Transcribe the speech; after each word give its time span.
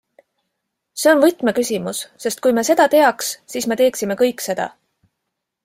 See 1.01 1.11
on 1.11 1.19
võtmeküsimus, 1.25 1.99
sest 2.25 2.41
kui 2.47 2.55
me 2.61 2.65
seda 2.71 2.89
teaks, 2.95 3.31
siis 3.55 3.69
me 3.73 3.81
teeksime 3.83 4.17
kõik 4.23 4.43
seda. 4.49 4.69